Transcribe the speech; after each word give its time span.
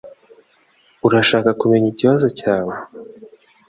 Urashaka 1.07 1.49
kumenya 1.59 1.87
ikibazo 1.93 2.27
cyawe 2.39 2.73